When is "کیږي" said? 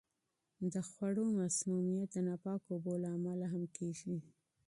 3.77-4.17